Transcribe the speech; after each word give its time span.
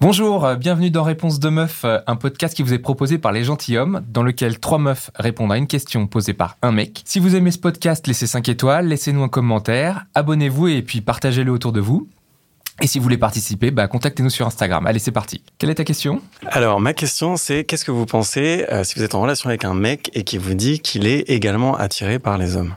Bonjour, 0.00 0.44
euh, 0.44 0.54
bienvenue 0.54 0.92
dans 0.92 1.02
Réponse 1.02 1.40
de 1.40 1.48
Meuf, 1.48 1.84
euh, 1.84 1.98
un 2.06 2.14
podcast 2.14 2.54
qui 2.54 2.62
vous 2.62 2.72
est 2.72 2.78
proposé 2.78 3.18
par 3.18 3.32
les 3.32 3.42
gentilshommes, 3.42 4.00
dans 4.08 4.22
lequel 4.22 4.60
trois 4.60 4.78
meufs 4.78 5.10
répondent 5.16 5.50
à 5.50 5.56
une 5.56 5.66
question 5.66 6.06
posée 6.06 6.34
par 6.34 6.56
un 6.62 6.70
mec. 6.70 7.02
Si 7.04 7.18
vous 7.18 7.34
aimez 7.34 7.50
ce 7.50 7.58
podcast, 7.58 8.06
laissez 8.06 8.28
5 8.28 8.48
étoiles, 8.48 8.86
laissez-nous 8.86 9.24
un 9.24 9.28
commentaire, 9.28 10.06
abonnez-vous 10.14 10.68
et 10.68 10.82
puis 10.82 11.00
partagez-le 11.00 11.50
autour 11.50 11.72
de 11.72 11.80
vous. 11.80 12.08
Et 12.80 12.86
si 12.86 13.00
vous 13.00 13.02
voulez 13.02 13.18
participer, 13.18 13.72
bah, 13.72 13.88
contactez-nous 13.88 14.30
sur 14.30 14.46
Instagram. 14.46 14.86
Allez, 14.86 15.00
c'est 15.00 15.10
parti. 15.10 15.42
Quelle 15.58 15.70
est 15.70 15.74
ta 15.74 15.84
question? 15.84 16.22
Alors, 16.46 16.78
ma 16.78 16.94
question, 16.94 17.36
c'est 17.36 17.64
qu'est-ce 17.64 17.84
que 17.84 17.90
vous 17.90 18.06
pensez 18.06 18.66
euh, 18.70 18.84
si 18.84 18.94
vous 18.94 19.02
êtes 19.02 19.16
en 19.16 19.20
relation 19.20 19.48
avec 19.48 19.64
un 19.64 19.74
mec 19.74 20.12
et 20.14 20.22
qui 20.22 20.38
vous 20.38 20.54
dit 20.54 20.78
qu'il 20.78 21.08
est 21.08 21.28
également 21.28 21.76
attiré 21.76 22.20
par 22.20 22.38
les 22.38 22.54
hommes? 22.54 22.76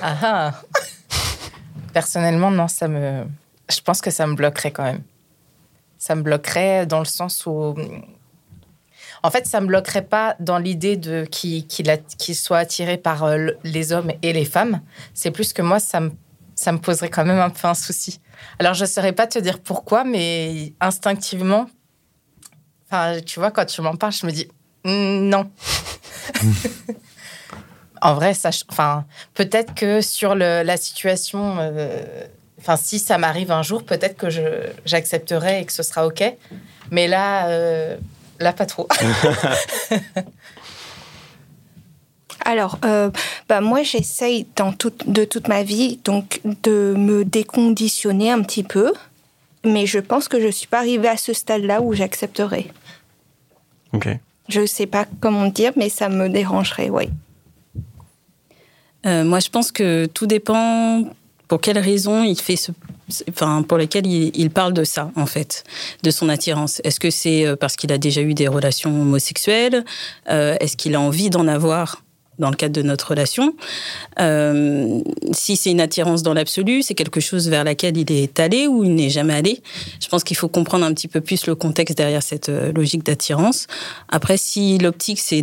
Ah 0.00 0.16
ah. 0.22 0.62
Personnellement, 1.92 2.50
non, 2.50 2.68
ça 2.68 2.88
me. 2.88 3.24
Je 3.70 3.80
pense 3.80 4.00
que 4.00 4.10
ça 4.10 4.26
me 4.26 4.34
bloquerait 4.34 4.70
quand 4.70 4.84
même. 4.84 5.02
Ça 5.98 6.14
me 6.14 6.22
bloquerait 6.22 6.86
dans 6.86 7.00
le 7.00 7.04
sens 7.04 7.44
où. 7.46 7.74
En 9.22 9.30
fait, 9.30 9.46
ça 9.46 9.60
me 9.60 9.66
bloquerait 9.66 10.04
pas 10.04 10.36
dans 10.38 10.58
l'idée 10.58 10.96
de 10.96 11.24
qu'il 11.24 11.66
qu'il 11.66 12.36
soit 12.36 12.58
attiré 12.58 12.96
par 12.98 13.24
euh, 13.24 13.36
le- 13.36 13.58
les 13.64 13.92
hommes 13.92 14.12
et 14.22 14.32
les 14.32 14.44
femmes. 14.44 14.80
C'est 15.12 15.32
plus 15.32 15.52
que 15.52 15.60
moi, 15.62 15.80
ça 15.80 15.98
me, 16.00 16.12
ça 16.54 16.70
me 16.70 16.78
poserait 16.78 17.10
quand 17.10 17.24
même 17.24 17.40
un 17.40 17.50
peu 17.50 17.66
un 17.66 17.74
souci. 17.74 18.20
Alors, 18.60 18.74
je 18.74 18.82
ne 18.84 18.88
saurais 18.88 19.12
pas 19.12 19.26
te 19.26 19.38
dire 19.40 19.58
pourquoi, 19.58 20.04
mais 20.04 20.72
instinctivement, 20.80 21.66
enfin, 22.86 23.18
tu 23.26 23.40
vois, 23.40 23.50
quand 23.50 23.64
tu 23.66 23.82
m'en 23.82 23.96
parles, 23.96 24.12
je 24.12 24.24
me 24.26 24.30
dis 24.30 24.46
Hmm, 24.84 25.28
non. 25.28 25.50
en 28.02 28.14
vrai, 28.14 28.34
ça, 28.34 28.50
enfin, 28.70 29.04
peut-être 29.34 29.74
que 29.74 30.00
sur 30.00 30.34
le- 30.34 30.62
la 30.62 30.76
situation, 30.76 31.56
euh, 31.58 32.00
enfin, 32.60 32.76
si 32.76 32.98
ça 32.98 33.18
m'arrive 33.18 33.50
un 33.52 33.62
jour, 33.62 33.82
peut-être 33.84 34.16
que 34.16 34.30
je- 34.30 34.68
j'accepterai 34.84 35.60
et 35.60 35.64
que 35.64 35.72
ce 35.72 35.82
sera 35.82 36.06
OK. 36.06 36.22
Mais 36.90 37.06
là, 37.08 37.48
euh, 37.48 37.96
là, 38.40 38.52
pas 38.52 38.66
trop. 38.66 38.88
Alors, 42.44 42.78
euh, 42.84 43.10
bah 43.48 43.60
moi, 43.60 43.82
j'essaye 43.82 44.46
dans 44.56 44.72
toute- 44.72 45.08
de 45.10 45.24
toute 45.24 45.48
ma 45.48 45.62
vie 45.64 45.98
donc 46.04 46.40
de 46.62 46.94
me 46.96 47.24
déconditionner 47.24 48.30
un 48.30 48.42
petit 48.42 48.62
peu, 48.62 48.92
mais 49.64 49.86
je 49.86 49.98
pense 49.98 50.28
que 50.28 50.40
je 50.40 50.48
suis 50.48 50.68
pas 50.68 50.78
arrivée 50.78 51.08
à 51.08 51.16
ce 51.16 51.32
stade-là 51.32 51.80
où 51.82 51.92
j'accepterai. 51.94 52.70
Ok. 53.92 54.08
Je 54.48 54.64
sais 54.64 54.86
pas 54.86 55.04
comment 55.20 55.46
dire, 55.46 55.72
mais 55.76 55.88
ça 55.88 56.08
me 56.08 56.28
dérangerait, 56.28 56.88
oui. 56.90 57.10
Euh, 59.08 59.24
moi, 59.24 59.40
je 59.40 59.48
pense 59.48 59.72
que 59.72 60.06
tout 60.06 60.26
dépend 60.26 61.04
pour 61.48 61.60
quelles 61.60 61.78
raisons 61.78 62.24
il 62.24 62.38
fait 62.38 62.56
ce, 62.56 62.72
enfin, 63.30 63.62
pour 63.62 63.78
lesquelles 63.78 64.06
il, 64.06 64.50
parle 64.50 64.74
de 64.74 64.84
ça, 64.84 65.10
en 65.16 65.24
fait, 65.24 65.64
de 66.02 66.10
son 66.10 66.28
attirance. 66.28 66.80
Est-ce 66.84 67.00
que 67.00 67.10
c'est 67.10 67.46
euh, 67.46 67.56
parce 67.56 67.76
qu'il 67.76 67.90
a 67.90 67.98
déjà 67.98 68.20
eu 68.20 68.34
des 68.34 68.48
relations 68.48 68.90
homosexuelles 69.00 69.84
Euh, 70.30 70.56
Est-ce 70.60 70.76
qu'il 70.76 70.94
a 70.94 71.00
envie 71.00 71.30
d'en 71.30 71.48
avoir 71.48 72.02
dans 72.38 72.50
le 72.50 72.56
cadre 72.56 72.74
de 72.74 72.82
notre 72.82 73.08
relation 73.08 73.54
Si 75.32 75.56
c'est 75.56 75.70
une 75.72 75.80
attirance 75.80 76.22
dans 76.22 76.34
l'absolu, 76.34 76.82
c'est 76.82 76.94
quelque 76.94 77.18
chose 77.18 77.48
vers 77.48 77.64
laquelle 77.64 77.96
il 77.96 78.12
est 78.12 78.38
allé 78.38 78.68
ou 78.68 78.84
il 78.84 78.94
n'est 78.94 79.10
jamais 79.10 79.34
allé. 79.34 79.60
Je 80.00 80.06
pense 80.06 80.22
qu'il 80.22 80.36
faut 80.36 80.48
comprendre 80.48 80.84
un 80.84 80.94
petit 80.94 81.08
peu 81.08 81.20
plus 81.20 81.46
le 81.46 81.56
contexte 81.56 81.96
derrière 81.96 82.22
cette 82.22 82.48
logique 82.48 83.04
d'attirance. 83.04 83.66
Après, 84.08 84.36
si 84.36 84.78
l'optique 84.78 85.18
c'est 85.18 85.42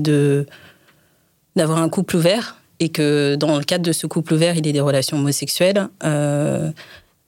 d'avoir 1.57 1.79
un 1.79 1.89
couple 1.89 2.16
ouvert 2.16 2.56
et 2.80 2.90
que 2.90 3.36
dans 3.36 3.58
le 3.58 3.63
cadre 3.63 3.84
de 3.84 3.91
ce 3.91 4.08
couple 4.08 4.34
ouvert, 4.34 4.56
il 4.56 4.68
ait 4.68 4.74
des 4.74 4.81
relations 4.81 5.18
homosexuelles, 5.18 5.88
euh, 6.03 6.72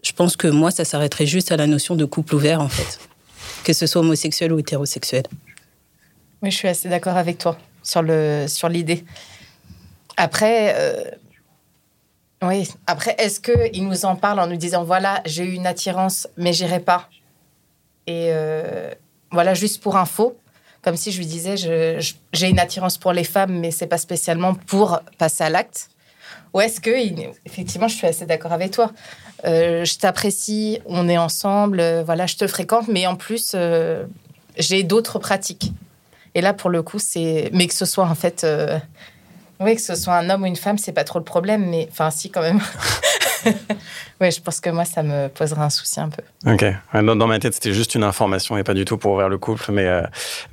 je 0.03 0.11
pense 0.11 0.35
que 0.35 0.47
moi, 0.47 0.71
ça 0.71 0.85
s'arrêterait 0.85 1.25
juste 1.25 1.51
à 1.51 1.57
la 1.57 1.67
notion 1.67 1.95
de 1.95 2.05
couple 2.05 2.35
ouvert, 2.35 2.61
en 2.61 2.69
fait. 2.69 2.99
Que 3.63 3.73
ce 3.73 3.85
soit 3.87 4.01
homosexuel 4.01 4.53
ou 4.53 4.59
hétérosexuel. 4.59 5.23
Oui, 6.41 6.51
je 6.51 6.57
suis 6.57 6.67
assez 6.67 6.87
d'accord 6.89 7.17
avec 7.17 7.37
toi 7.37 7.57
sur 7.83 8.01
le 8.01 8.45
sur 8.47 8.69
l'idée. 8.69 9.03
Après, 10.17 10.75
euh, 10.75 11.03
oui. 12.43 12.69
Après, 12.85 13.15
est-ce 13.17 13.39
que 13.39 13.69
il 13.73 13.87
nous 13.87 14.05
en 14.05 14.15
parle 14.15 14.39
en 14.39 14.47
nous 14.47 14.57
disant 14.57 14.83
voilà, 14.83 15.21
j'ai 15.25 15.43
eu 15.43 15.53
une 15.53 15.65
attirance, 15.65 16.27
mais 16.37 16.53
j'irai 16.53 16.79
pas. 16.79 17.09
Et 18.05 18.29
euh, 18.31 18.91
voilà, 19.31 19.53
juste 19.53 19.81
pour 19.81 19.97
info, 19.97 20.37
comme 20.87 20.95
si 20.95 21.11
je 21.11 21.17
lui 21.17 21.25
disais 21.25 21.57
j'ai 21.57 22.47
une 22.47 22.59
attirance 22.59 22.97
pour 22.97 23.11
les 23.11 23.25
femmes, 23.25 23.59
mais 23.59 23.71
c'est 23.71 23.87
pas 23.87 23.97
spécialement 23.97 24.53
pour 24.53 25.01
passer 25.17 25.43
à 25.43 25.49
l'acte. 25.49 25.89
Ou 26.53 26.61
est-ce 26.61 26.79
que, 26.79 26.91
effectivement, 27.45 27.89
je 27.89 27.95
suis 27.97 28.07
assez 28.07 28.25
d'accord 28.25 28.53
avec 28.53 28.71
toi. 28.71 28.93
Euh, 29.43 29.83
je 29.83 29.97
t'apprécie, 29.97 30.79
on 30.85 31.09
est 31.09 31.17
ensemble, 31.17 31.81
euh, 31.81 32.03
voilà, 32.05 32.25
je 32.25 32.37
te 32.37 32.47
fréquente, 32.47 32.87
mais 32.87 33.05
en 33.05 33.17
plus, 33.17 33.51
euh, 33.53 34.05
j'ai 34.57 34.83
d'autres 34.83 35.19
pratiques. 35.19 35.73
Et 36.35 36.39
là, 36.39 36.53
pour 36.53 36.69
le 36.69 36.81
coup, 36.81 36.99
c'est. 36.99 37.49
Mais 37.51 37.67
que 37.67 37.73
ce 37.73 37.83
soit 37.83 38.05
en 38.05 38.15
fait. 38.15 38.47
Oui, 39.59 39.75
que 39.75 39.81
ce 39.81 39.95
soit 39.95 40.15
un 40.15 40.29
homme 40.29 40.43
ou 40.43 40.45
une 40.45 40.55
femme, 40.55 40.77
c'est 40.77 40.93
pas 40.93 41.03
trop 41.03 41.19
le 41.19 41.25
problème, 41.25 41.69
mais. 41.69 41.89
Enfin, 41.91 42.11
si, 42.11 42.29
quand 42.29 42.43
même. 42.43 42.61
oui, 44.21 44.31
je 44.31 44.41
pense 44.41 44.59
que 44.59 44.69
moi, 44.69 44.85
ça 44.85 45.03
me 45.03 45.27
poserait 45.27 45.61
un 45.61 45.69
souci 45.69 45.99
un 45.99 46.09
peu. 46.09 46.21
Ok. 46.51 46.61
Ouais, 46.61 47.03
Dans, 47.03 47.15
dans 47.15 47.27
ma 47.27 47.39
tête, 47.39 47.53
c'était 47.53 47.73
juste 47.73 47.95
une 47.95 48.03
information 48.03 48.57
et 48.57 48.63
pas 48.63 48.73
du 48.73 48.85
tout 48.85 48.97
pour 48.97 49.13
ouvrir 49.13 49.29
le 49.29 49.37
couple. 49.37 49.71
Mais, 49.71 49.85
euh, 49.85 50.01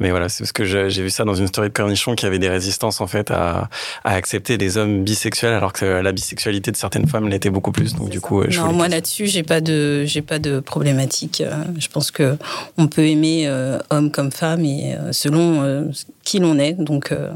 mais 0.00 0.10
voilà, 0.10 0.28
c'est 0.28 0.44
parce 0.44 0.52
que 0.52 0.64
j'ai 0.64 1.02
vu 1.02 1.10
ça 1.10 1.24
dans 1.24 1.34
une 1.34 1.46
story 1.46 1.68
de 1.68 1.72
Cornichon 1.74 2.14
qui 2.14 2.26
avait 2.26 2.38
des 2.38 2.48
résistances 2.48 3.00
en 3.00 3.06
fait 3.06 3.30
à, 3.30 3.68
à 4.04 4.14
accepter 4.14 4.58
des 4.58 4.76
hommes 4.78 5.04
bisexuels 5.04 5.52
alors 5.54 5.72
que 5.72 5.84
la 5.84 6.12
bisexualité 6.12 6.70
de 6.70 6.76
certaines 6.76 7.06
femmes 7.08 7.28
l'était 7.28 7.50
beaucoup 7.50 7.72
plus. 7.72 7.94
Donc 7.94 8.08
du 8.10 8.20
coup, 8.20 8.40
euh, 8.42 8.46
je 8.48 8.60
Non, 8.60 8.72
moi 8.72 8.88
là-dessus, 8.88 9.26
j'ai 9.26 9.42
pas 9.42 9.60
de, 9.60 10.04
j'ai 10.04 10.22
pas 10.22 10.38
de 10.38 10.60
problématique. 10.60 11.40
Euh, 11.40 11.52
Je 11.78 11.88
pense 11.88 12.10
que 12.10 12.36
on 12.76 12.86
peut 12.88 13.06
aimer 13.06 13.46
euh, 13.46 13.78
homme 13.90 14.10
comme 14.10 14.30
femme 14.32 14.64
et 14.64 14.94
euh, 14.94 15.12
selon 15.12 15.62
euh, 15.62 15.84
qui 16.24 16.38
l'on 16.38 16.58
est. 16.58 16.72
Donc 16.74 17.12
euh, 17.12 17.30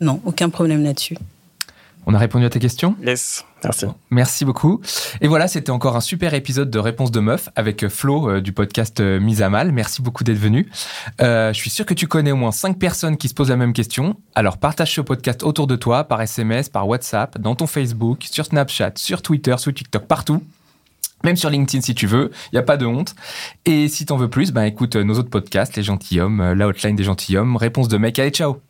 non, 0.00 0.20
aucun 0.24 0.48
problème 0.50 0.82
là-dessus. 0.84 1.16
On 2.06 2.14
a 2.14 2.18
répondu 2.18 2.44
à 2.44 2.50
tes 2.50 2.58
questions 2.58 2.96
Yes, 3.04 3.44
merci. 3.62 3.86
Merci 4.10 4.44
beaucoup. 4.44 4.80
Et 5.20 5.28
voilà, 5.28 5.48
c'était 5.48 5.70
encore 5.70 5.96
un 5.96 6.00
super 6.00 6.34
épisode 6.34 6.70
de 6.70 6.78
Réponse 6.78 7.10
de 7.10 7.20
Meuf 7.20 7.48
avec 7.56 7.88
Flo 7.88 8.30
euh, 8.30 8.40
du 8.40 8.52
podcast 8.52 9.00
euh, 9.00 9.20
Mise 9.20 9.42
à 9.42 9.50
Mal. 9.50 9.72
Merci 9.72 10.02
beaucoup 10.02 10.24
d'être 10.24 10.38
venu. 10.38 10.68
Euh, 11.20 11.52
je 11.52 11.58
suis 11.58 11.70
sûr 11.70 11.84
que 11.84 11.94
tu 11.94 12.06
connais 12.06 12.32
au 12.32 12.36
moins 12.36 12.52
5 12.52 12.78
personnes 12.78 13.16
qui 13.16 13.28
se 13.28 13.34
posent 13.34 13.50
la 13.50 13.56
même 13.56 13.72
question. 13.72 14.16
Alors 14.34 14.58
partage 14.58 14.94
ce 14.94 15.00
podcast 15.00 15.42
autour 15.42 15.66
de 15.66 15.76
toi, 15.76 16.04
par 16.04 16.20
SMS, 16.22 16.68
par 16.68 16.88
WhatsApp, 16.88 17.38
dans 17.38 17.54
ton 17.54 17.66
Facebook, 17.66 18.24
sur 18.30 18.46
Snapchat, 18.46 18.92
sur 18.96 19.22
Twitter, 19.22 19.54
sur 19.58 19.72
TikTok, 19.72 20.06
partout. 20.06 20.42
Même 21.22 21.36
sur 21.36 21.50
LinkedIn 21.50 21.82
si 21.82 21.94
tu 21.94 22.06
veux, 22.06 22.30
il 22.46 22.54
n'y 22.54 22.58
a 22.58 22.62
pas 22.62 22.78
de 22.78 22.86
honte. 22.86 23.14
Et 23.66 23.88
si 23.88 24.06
t'en 24.06 24.16
veux 24.16 24.30
plus, 24.30 24.52
ben 24.52 24.64
écoute 24.64 24.96
nos 24.96 25.18
autres 25.18 25.28
podcasts, 25.28 25.76
Les 25.76 25.82
Gentilhommes, 25.82 26.54
la 26.54 26.66
hotline 26.66 26.96
des 26.96 27.04
Gentilhommes, 27.04 27.56
Réponse 27.56 27.88
de 27.88 27.98
mec. 27.98 28.18
Allez, 28.18 28.30
ciao 28.30 28.69